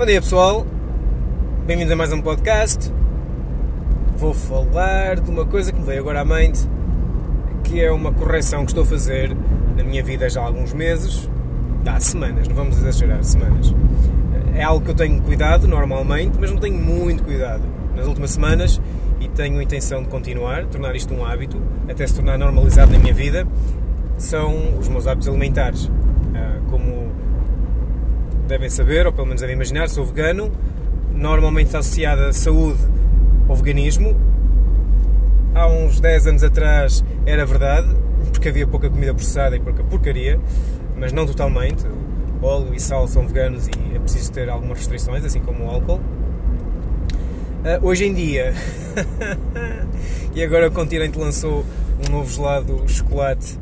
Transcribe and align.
Bom 0.00 0.06
dia 0.06 0.22
pessoal, 0.22 0.66
bem-vindos 1.66 1.92
a 1.92 1.94
mais 1.94 2.10
um 2.10 2.22
podcast. 2.22 2.90
Vou 4.16 4.32
falar 4.32 5.20
de 5.20 5.30
uma 5.30 5.44
coisa 5.44 5.70
que 5.70 5.78
me 5.78 5.84
veio 5.84 6.00
agora 6.00 6.22
à 6.22 6.24
mente, 6.24 6.66
que 7.64 7.84
é 7.84 7.92
uma 7.92 8.10
correção 8.10 8.64
que 8.64 8.70
estou 8.70 8.84
a 8.84 8.86
fazer 8.86 9.36
na 9.76 9.84
minha 9.84 10.02
vida 10.02 10.26
já 10.30 10.40
há 10.40 10.46
alguns 10.46 10.72
meses, 10.72 11.28
há 11.84 12.00
semanas, 12.00 12.48
não 12.48 12.56
vamos 12.56 12.78
exagerar, 12.78 13.22
semanas. 13.22 13.74
É 14.54 14.62
algo 14.62 14.82
que 14.82 14.90
eu 14.90 14.94
tenho 14.94 15.20
cuidado 15.20 15.68
normalmente, 15.68 16.38
mas 16.40 16.50
não 16.50 16.58
tenho 16.58 16.78
muito 16.78 17.22
cuidado 17.22 17.64
nas 17.94 18.06
últimas 18.06 18.30
semanas 18.30 18.80
e 19.20 19.28
tenho 19.28 19.58
a 19.58 19.62
intenção 19.62 20.02
de 20.02 20.08
continuar, 20.08 20.64
tornar 20.64 20.96
isto 20.96 21.12
um 21.12 21.26
hábito, 21.26 21.60
até 21.86 22.06
se 22.06 22.14
tornar 22.14 22.38
normalizado 22.38 22.90
na 22.90 22.98
minha 22.98 23.12
vida, 23.12 23.46
são 24.16 24.78
os 24.78 24.88
meus 24.88 25.06
hábitos 25.06 25.28
alimentares. 25.28 25.90
Devem 28.50 28.68
saber, 28.68 29.06
ou 29.06 29.12
pelo 29.12 29.28
menos 29.28 29.40
devem 29.40 29.54
imaginar, 29.54 29.88
sou 29.88 30.04
vegano, 30.04 30.50
normalmente 31.14 31.66
está 31.66 31.78
associada 31.78 32.30
a 32.30 32.32
saúde 32.32 32.80
ao 33.48 33.54
veganismo. 33.54 34.20
Há 35.54 35.68
uns 35.68 36.00
10 36.00 36.26
anos 36.26 36.42
atrás 36.42 37.04
era 37.24 37.46
verdade, 37.46 37.86
porque 38.32 38.48
havia 38.48 38.66
pouca 38.66 38.90
comida 38.90 39.14
processada 39.14 39.54
e 39.54 39.60
pouca 39.60 39.84
porcaria, 39.84 40.40
mas 40.96 41.12
não 41.12 41.26
totalmente. 41.26 41.86
óleo 42.42 42.74
e 42.74 42.80
sal 42.80 43.06
são 43.06 43.24
veganos 43.24 43.68
e 43.68 43.94
é 43.94 44.00
preciso 44.00 44.32
ter 44.32 44.50
algumas 44.50 44.78
restrições, 44.78 45.24
assim 45.24 45.38
como 45.38 45.66
o 45.66 45.70
álcool. 45.70 46.00
Uh, 46.00 47.86
hoje 47.86 48.06
em 48.06 48.12
dia, 48.12 48.52
e 50.34 50.42
agora 50.42 50.66
o 50.66 50.72
Continente 50.72 51.16
lançou 51.16 51.64
um 52.04 52.10
novo 52.10 52.28
gelado 52.28 52.82
chocolate 52.88 53.56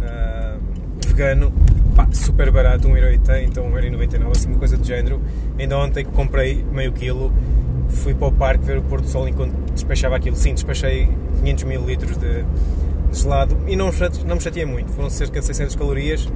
uh, 0.00 0.60
vegano, 1.06 1.50
pá, 1.94 2.08
super 2.12 2.50
barato, 2.50 2.88
1,80€, 2.88 3.44
então 3.44 3.70
1,99€, 3.70 4.30
assim 4.30 4.48
uma 4.48 4.58
coisa 4.58 4.76
do 4.76 4.84
género. 4.84 5.20
Ainda 5.58 5.78
ontem 5.78 6.04
comprei 6.04 6.64
meio 6.72 6.92
quilo, 6.92 7.32
fui 7.88 8.14
para 8.14 8.28
o 8.28 8.32
parque 8.32 8.64
ver 8.64 8.78
o 8.78 8.82
pôr 8.82 9.00
do 9.00 9.08
sol 9.08 9.28
enquanto 9.28 9.54
despachava 9.72 10.16
aquilo. 10.16 10.36
Sim, 10.36 10.54
despachei 10.54 11.08
500 11.40 11.64
mil 11.64 11.84
litros 11.84 12.16
de, 12.16 12.42
de 13.10 13.18
gelado 13.18 13.56
e 13.66 13.76
não, 13.76 13.90
não 14.26 14.36
me 14.36 14.40
chateei 14.40 14.66
muito, 14.66 14.92
foram 14.92 15.08
cerca 15.08 15.40
de 15.40 15.46
600 15.46 15.76
calorias, 15.76 16.28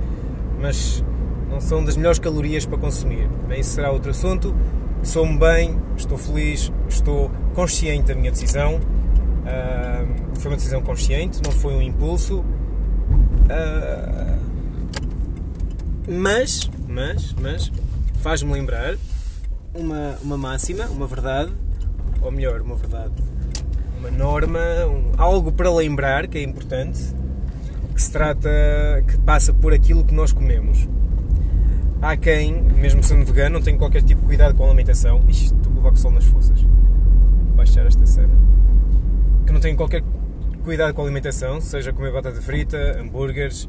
mas 0.60 1.04
não 1.50 1.60
são 1.60 1.84
das 1.84 1.96
melhores 1.96 2.18
calorias 2.18 2.64
para 2.64 2.78
consumir. 2.78 3.28
Bem, 3.48 3.60
isso 3.60 3.70
será 3.70 3.90
outro 3.90 4.10
assunto. 4.10 4.54
Sou-me 5.02 5.38
bem, 5.38 5.76
estou 5.96 6.18
feliz, 6.18 6.72
estou 6.88 7.30
consciente 7.54 8.08
da 8.08 8.14
minha 8.14 8.30
decisão. 8.30 8.76
Uh, 8.76 10.36
foi 10.38 10.50
uma 10.50 10.56
decisão 10.56 10.82
consciente, 10.82 11.40
não 11.44 11.52
foi 11.52 11.74
um 11.74 11.82
impulso. 11.82 12.40
Uh, 12.40 14.37
mas, 16.08 16.70
mas, 16.88 17.34
mas, 17.34 17.72
faz-me 18.22 18.52
lembrar 18.52 18.96
uma, 19.74 20.16
uma 20.22 20.36
máxima, 20.36 20.86
uma 20.86 21.06
verdade, 21.06 21.52
ou 22.22 22.30
melhor, 22.30 22.62
uma 22.62 22.76
verdade, 22.76 23.12
uma 23.98 24.10
norma, 24.10 24.58
um, 24.86 25.12
algo 25.18 25.52
para 25.52 25.70
lembrar 25.70 26.26
que 26.26 26.38
é 26.38 26.42
importante, 26.42 26.98
que 27.94 28.02
se 28.02 28.10
trata, 28.10 28.48
que 29.06 29.18
passa 29.18 29.52
por 29.52 29.72
aquilo 29.72 30.04
que 30.04 30.14
nós 30.14 30.32
comemos. 30.32 30.88
Há 32.00 32.16
quem, 32.16 32.62
mesmo 32.62 33.02
sendo 33.02 33.26
vegano, 33.26 33.58
não 33.58 33.62
tem 33.62 33.76
qualquer 33.76 34.02
tipo 34.02 34.20
de 34.20 34.26
cuidado 34.28 34.54
com 34.54 34.64
a 34.64 34.66
alimentação. 34.68 35.24
Ixi, 35.28 35.46
estou 35.46 35.86
a 35.86 35.90
o 35.90 35.96
sol 35.96 36.12
nas 36.12 36.24
forças. 36.24 36.64
Baixar 37.56 37.86
esta 37.86 38.06
cena. 38.06 38.32
Que 39.44 39.52
não 39.52 39.58
tem 39.58 39.74
qualquer 39.74 40.04
cuidado 40.62 40.94
com 40.94 41.02
a 41.02 41.04
alimentação, 41.04 41.60
seja 41.60 41.92
comer 41.92 42.12
batata 42.12 42.40
frita, 42.40 43.00
hambúrgueres, 43.00 43.68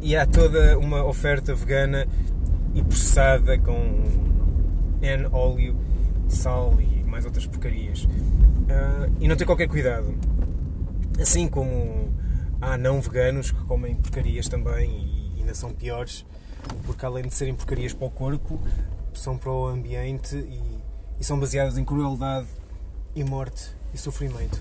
e 0.00 0.16
há 0.16 0.26
toda 0.26 0.78
uma 0.78 1.04
oferta 1.04 1.54
vegana 1.54 2.06
e 2.74 2.82
processada 2.82 3.58
com 3.58 4.04
N 5.02 5.26
óleo, 5.32 5.76
sal 6.28 6.76
e 6.80 7.04
mais 7.04 7.24
outras 7.24 7.46
porcarias. 7.46 8.04
Uh, 8.04 9.12
e 9.20 9.28
não 9.28 9.36
tem 9.36 9.46
qualquer 9.46 9.68
cuidado. 9.68 10.14
Assim 11.20 11.48
como 11.48 12.12
há 12.60 12.76
não 12.76 13.00
veganos 13.00 13.50
que 13.50 13.64
comem 13.64 13.94
porcarias 13.96 14.48
também 14.48 14.90
e 15.36 15.40
ainda 15.40 15.54
são 15.54 15.72
piores 15.72 16.24
porque 16.84 17.04
além 17.04 17.24
de 17.24 17.34
serem 17.34 17.54
porcarias 17.54 17.92
para 17.92 18.06
o 18.06 18.10
corpo, 18.10 18.60
são 19.14 19.36
para 19.36 19.50
o 19.50 19.66
ambiente 19.66 20.36
e, 20.36 20.60
e 21.20 21.24
são 21.24 21.38
baseadas 21.38 21.78
em 21.78 21.84
crueldade 21.84 22.46
e 23.14 23.24
morte 23.24 23.70
e 23.92 23.98
sofrimento. 23.98 24.60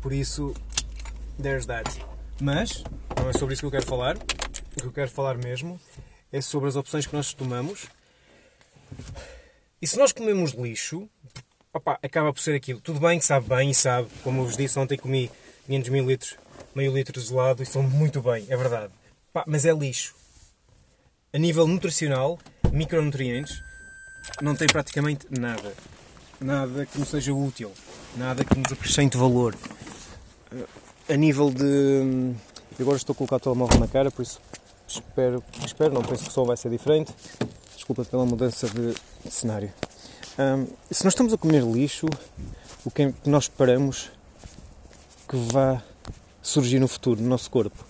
Por 0.00 0.12
isso, 0.12 0.54
there's 1.40 1.66
that. 1.66 2.04
Mas, 2.40 2.84
não 3.16 3.30
é 3.30 3.32
sobre 3.32 3.54
isso 3.54 3.62
que 3.62 3.66
eu 3.66 3.70
quero 3.70 3.86
falar. 3.86 4.16
O 4.76 4.80
que 4.80 4.86
eu 4.86 4.92
quero 4.92 5.10
falar 5.10 5.36
mesmo 5.36 5.80
é 6.32 6.40
sobre 6.40 6.68
as 6.68 6.76
opções 6.76 7.06
que 7.06 7.14
nós 7.14 7.32
tomamos. 7.32 7.86
E 9.80 9.86
se 9.86 9.98
nós 9.98 10.12
comemos 10.12 10.52
lixo, 10.52 11.08
opa, 11.72 11.98
acaba 12.02 12.32
por 12.32 12.40
ser 12.40 12.54
aquilo. 12.54 12.80
Tudo 12.80 13.00
bem 13.00 13.18
que 13.18 13.24
sabe 13.24 13.48
bem 13.48 13.70
e 13.70 13.74
sabe, 13.74 14.08
como 14.22 14.42
eu 14.42 14.46
vos 14.46 14.56
disse, 14.56 14.78
ontem 14.78 14.98
comi 14.98 15.30
500 15.66 15.90
mil 15.90 16.06
litros, 16.06 16.36
meio 16.74 16.92
litro 16.94 17.20
de 17.20 17.26
gelado 17.26 17.62
e 17.62 17.66
são 17.66 17.82
muito 17.82 18.20
bem, 18.20 18.46
é 18.48 18.56
verdade. 18.56 18.92
mas 19.46 19.64
é 19.64 19.72
lixo 19.72 20.14
a 21.36 21.38
nível 21.38 21.66
nutricional, 21.66 22.38
micronutrientes, 22.72 23.62
não 24.40 24.54
tem 24.56 24.66
praticamente 24.66 25.26
nada. 25.30 25.74
Nada 26.40 26.86
que 26.86 26.98
nos 26.98 27.10
seja 27.10 27.34
útil, 27.34 27.72
nada 28.16 28.42
que 28.42 28.58
nos 28.58 28.72
acrescente 28.72 29.18
valor. 29.18 29.54
A 31.08 31.14
nível 31.14 31.50
de. 31.50 32.34
Agora 32.80 32.96
estou 32.96 33.12
a 33.12 33.16
colocar 33.16 33.36
o 33.36 33.40
telemóvel 33.40 33.78
na 33.78 33.86
cara, 33.86 34.10
por 34.10 34.22
isso 34.22 34.40
espero, 34.86 35.42
espero 35.64 35.94
não 35.94 36.02
penso 36.02 36.24
que 36.24 36.30
o 36.30 36.32
som 36.32 36.44
vai 36.44 36.56
ser 36.56 36.70
diferente. 36.70 37.14
Desculpa 37.74 38.04
pela 38.04 38.24
mudança 38.24 38.68
de, 38.68 38.94
de 39.24 39.30
cenário. 39.30 39.72
Um, 40.38 40.66
se 40.90 41.04
nós 41.04 41.12
estamos 41.12 41.32
a 41.32 41.38
comer 41.38 41.62
lixo, 41.62 42.06
o 42.84 42.90
que 42.90 43.02
é 43.02 43.12
que 43.12 43.28
nós 43.28 43.44
esperamos 43.44 44.10
que 45.28 45.36
vá 45.36 45.82
surgir 46.42 46.78
no 46.78 46.88
futuro, 46.88 47.20
no 47.20 47.28
nosso 47.28 47.50
corpo? 47.50 47.84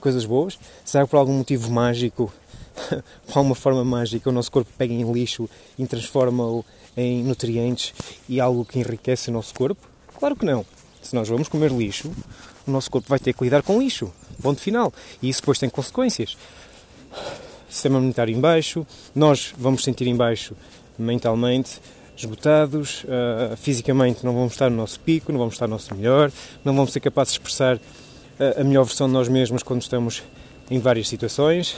Coisas 0.00 0.24
boas? 0.24 0.58
Será 0.84 1.04
que 1.04 1.10
por 1.10 1.16
algum 1.16 1.32
motivo 1.32 1.70
mágico 1.70 2.32
de 2.90 3.02
alguma 3.34 3.54
forma 3.54 3.84
mágica 3.84 4.28
o 4.28 4.32
nosso 4.32 4.50
corpo 4.50 4.70
pega 4.76 4.92
em 4.92 5.10
lixo 5.12 5.48
e 5.78 5.86
transforma-o 5.86 6.64
em 6.96 7.22
nutrientes 7.22 7.94
e 8.28 8.40
algo 8.40 8.64
que 8.64 8.78
enriquece 8.78 9.30
o 9.30 9.32
nosso 9.32 9.54
corpo? 9.54 9.86
Claro 10.18 10.36
que 10.36 10.44
não. 10.44 10.64
Se 11.02 11.14
nós 11.14 11.28
vamos 11.28 11.48
comer 11.48 11.70
lixo, 11.72 12.10
o 12.66 12.70
nosso 12.70 12.90
corpo 12.90 13.08
vai 13.08 13.18
ter 13.18 13.32
que 13.32 13.44
lidar 13.44 13.62
com 13.62 13.78
lixo. 13.78 14.12
Ponto 14.42 14.60
final. 14.60 14.92
E 15.22 15.28
isso 15.28 15.40
depois 15.40 15.58
tem 15.58 15.70
consequências. 15.70 16.36
Sistema 17.68 17.98
imunitário 17.98 18.34
em 18.34 18.40
baixo, 18.40 18.86
nós 19.14 19.54
vamos 19.56 19.82
sentir 19.82 20.06
em 20.06 20.16
baixo 20.16 20.54
mentalmente, 20.98 21.80
esgotados, 22.14 23.04
uh, 23.04 23.56
fisicamente 23.56 24.24
não 24.24 24.34
vamos 24.34 24.52
estar 24.52 24.68
no 24.70 24.76
nosso 24.76 25.00
pico, 25.00 25.32
não 25.32 25.38
vamos 25.38 25.54
estar 25.54 25.66
no 25.66 25.72
nosso 25.72 25.94
melhor, 25.94 26.30
não 26.64 26.74
vamos 26.74 26.92
ser 26.92 27.00
capazes 27.00 27.32
de 27.32 27.40
expressar 27.40 27.76
uh, 27.76 28.60
a 28.60 28.64
melhor 28.64 28.84
versão 28.84 29.06
de 29.06 29.14
nós 29.14 29.28
mesmos 29.28 29.62
quando 29.62 29.80
estamos 29.80 30.22
em 30.70 30.78
várias 30.78 31.08
situações 31.08 31.76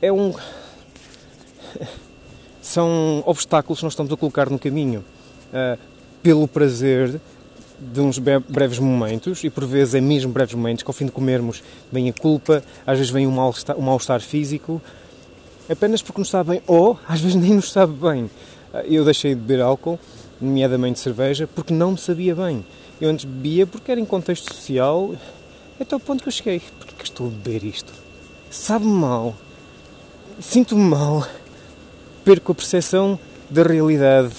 é 0.00 0.12
um. 0.12 0.34
São 2.60 3.22
obstáculos 3.24 3.78
que 3.78 3.84
nós 3.84 3.92
estamos 3.92 4.12
a 4.12 4.16
colocar 4.16 4.50
no 4.50 4.58
caminho 4.58 5.04
uh, 5.52 5.78
pelo 6.20 6.48
prazer 6.48 7.20
de 7.78 8.00
uns 8.00 8.18
breves 8.18 8.78
momentos 8.78 9.44
e 9.44 9.50
por 9.50 9.66
vezes 9.66 9.94
é 9.94 10.00
mesmo 10.00 10.32
breves 10.32 10.54
momentos 10.54 10.82
que 10.82 10.88
ao 10.88 10.94
fim 10.94 11.06
de 11.06 11.12
comermos 11.12 11.62
vem 11.92 12.08
a 12.08 12.12
culpa, 12.12 12.62
às 12.86 12.98
vezes 12.98 13.12
vem 13.12 13.26
um 13.26 13.32
mal-estar, 13.32 13.76
um 13.76 13.82
mal 13.82 13.98
físico, 14.20 14.80
apenas 15.70 16.02
porque 16.02 16.20
nos 16.20 16.30
sabe 16.30 16.50
bem 16.50 16.62
ou 16.66 16.98
às 17.06 17.20
vezes 17.20 17.36
nem 17.36 17.54
nos 17.54 17.70
sabe 17.70 17.92
bem. 17.92 18.30
Ah, 18.72 18.82
eu 18.86 19.04
deixei 19.04 19.34
de 19.34 19.40
beber 19.40 19.62
álcool, 19.62 19.98
nomeadamente 20.40 20.98
cerveja, 20.98 21.48
porque 21.54 21.72
não 21.72 21.92
me 21.92 21.98
sabia 21.98 22.34
bem. 22.34 22.64
Eu 23.00 23.10
antes 23.10 23.24
bebia 23.24 23.66
porque 23.66 23.92
era 23.92 24.00
em 24.00 24.06
contexto 24.06 24.54
social, 24.54 25.14
até 25.78 25.94
o 25.94 26.00
ponto 26.00 26.22
que 26.22 26.28
eu 26.28 26.32
cheguei. 26.32 26.60
Porquê 26.78 26.94
que 26.98 27.04
estou 27.04 27.26
a 27.26 27.30
beber 27.30 27.62
isto? 27.64 27.92
Sabe 28.50 28.86
mal 28.86 29.34
sinto-me 30.40 30.82
mal, 30.82 31.26
perco 32.24 32.52
a 32.52 32.54
percepção 32.54 33.18
da 33.48 33.62
realidade, 33.62 34.34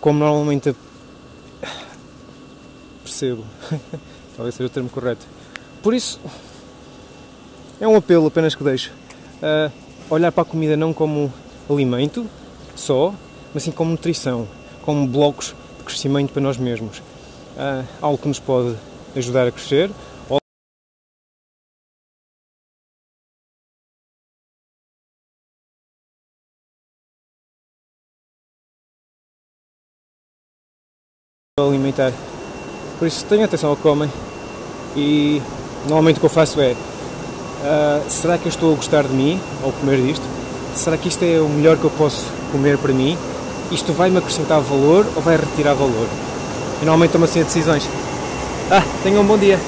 como 0.00 0.20
normalmente 0.20 0.74
Talvez 4.36 4.54
seja 4.54 4.66
o 4.66 4.70
termo 4.70 4.88
correto. 4.88 5.26
Por 5.82 5.94
isso, 5.94 6.20
é 7.80 7.86
um 7.86 7.96
apelo 7.96 8.26
apenas 8.26 8.54
que 8.54 8.64
deixo. 8.64 8.92
Uh, 9.42 9.70
olhar 10.10 10.32
para 10.32 10.42
a 10.42 10.46
comida 10.46 10.76
não 10.76 10.92
como 10.92 11.32
alimento 11.68 12.28
só, 12.74 13.14
mas 13.52 13.62
sim 13.62 13.70
como 13.70 13.90
nutrição, 13.90 14.48
como 14.82 15.06
blocos 15.06 15.54
de 15.78 15.84
crescimento 15.84 16.32
para 16.32 16.42
nós 16.42 16.56
mesmos. 16.56 16.98
Uh, 17.56 17.86
algo 18.00 18.18
que 18.18 18.28
nos 18.28 18.38
pode 18.38 18.76
ajudar 19.14 19.46
a 19.46 19.52
crescer, 19.52 19.90
alimentar. 31.58 32.31
Por 33.02 33.08
isso 33.08 33.24
tenham 33.24 33.46
atenção 33.46 33.70
ao 33.70 33.74
que 33.74 33.82
comem 33.82 34.08
e 34.94 35.42
normalmente 35.88 36.18
o 36.18 36.20
que 36.20 36.26
eu 36.26 36.30
faço 36.30 36.60
é 36.60 36.70
uh, 36.70 38.08
será 38.08 38.38
que 38.38 38.46
eu 38.46 38.48
estou 38.48 38.72
a 38.72 38.76
gostar 38.76 39.02
de 39.02 39.12
mim 39.12 39.40
ao 39.60 39.72
comer 39.72 39.98
isto? 39.98 40.24
Será 40.76 40.96
que 40.96 41.08
isto 41.08 41.20
é 41.24 41.40
o 41.40 41.48
melhor 41.48 41.76
que 41.78 41.82
eu 41.82 41.90
posso 41.90 42.26
comer 42.52 42.78
para 42.78 42.92
mim? 42.92 43.18
isto 43.72 43.92
vai-me 43.92 44.18
acrescentar 44.18 44.60
valor 44.60 45.04
ou 45.16 45.20
vai 45.20 45.36
retirar 45.36 45.74
valor? 45.74 46.06
Eu 46.80 46.86
normalmente 46.86 47.10
tomo 47.10 47.24
assim 47.24 47.40
as 47.40 47.46
decisões. 47.46 47.88
Ah, 48.70 48.84
tenham 49.02 49.22
um 49.22 49.26
bom 49.26 49.36
dia. 49.36 49.58